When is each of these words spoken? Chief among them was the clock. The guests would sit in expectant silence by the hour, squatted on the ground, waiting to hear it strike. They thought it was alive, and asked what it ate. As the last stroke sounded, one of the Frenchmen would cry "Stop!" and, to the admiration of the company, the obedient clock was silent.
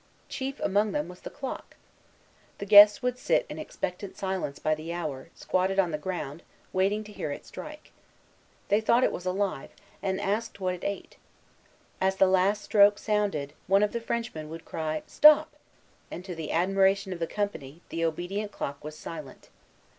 Chief 0.27 0.59
among 0.61 0.93
them 0.93 1.07
was 1.07 1.19
the 1.19 1.29
clock. 1.29 1.75
The 2.57 2.65
guests 2.65 3.03
would 3.03 3.19
sit 3.19 3.45
in 3.49 3.59
expectant 3.59 4.17
silence 4.17 4.57
by 4.57 4.73
the 4.73 4.91
hour, 4.91 5.29
squatted 5.35 5.77
on 5.77 5.91
the 5.91 5.99
ground, 5.99 6.41
waiting 6.73 7.03
to 7.03 7.11
hear 7.11 7.29
it 7.31 7.45
strike. 7.45 7.91
They 8.69 8.81
thought 8.81 9.03
it 9.03 9.11
was 9.11 9.27
alive, 9.27 9.69
and 10.01 10.19
asked 10.19 10.59
what 10.59 10.73
it 10.73 10.83
ate. 10.83 11.17
As 12.01 12.15
the 12.15 12.25
last 12.25 12.63
stroke 12.63 12.97
sounded, 12.97 13.53
one 13.67 13.83
of 13.83 13.91
the 13.91 14.01
Frenchmen 14.01 14.49
would 14.49 14.65
cry 14.65 15.03
"Stop!" 15.05 15.51
and, 16.09 16.25
to 16.25 16.33
the 16.33 16.51
admiration 16.51 17.13
of 17.13 17.19
the 17.19 17.27
company, 17.27 17.81
the 17.89 18.03
obedient 18.03 18.51
clock 18.51 18.83
was 18.83 18.97
silent. 18.97 19.49